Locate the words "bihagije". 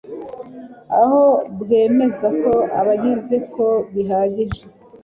3.93-4.61